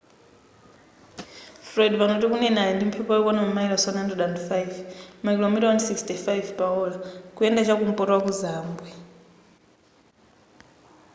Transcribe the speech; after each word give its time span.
fred 1.71 1.93
pano 1.99 2.13
tikunena 2.21 2.59
ali 2.63 2.73
ndi 2.75 2.85
mphepo 2.89 3.11
yokwana 3.15 3.41
mamayilosi 3.45 3.87
105 3.91 4.79
makilomita 5.23 5.67
165 5.73 6.47
pa 6.59 6.65
ola 6.81 6.97
kuyenda 7.35 7.65
chakumpoto 7.67 8.11
waku 8.15 8.31
zambwe 8.41 8.89